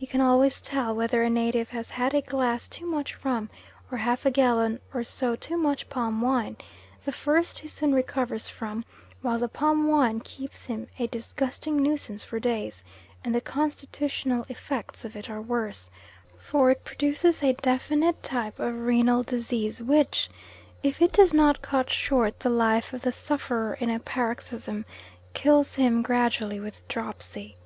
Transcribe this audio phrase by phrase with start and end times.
[0.00, 3.48] You can always tell whether a native has had a glass too much rum,
[3.88, 6.56] or half a gallon or so too much palm wine;
[7.04, 8.84] the first he soon recovers from,
[9.22, 12.82] while the palm wine keeps him a disgusting nuisance for days,
[13.22, 15.88] and the constitutional effects of it are worse,
[16.40, 20.28] for it produces a definite type of renal disease which,
[20.82, 24.84] if it does not cut short the life of the sufferer in a paroxysm,
[25.32, 27.56] kills him gradually with dropsy.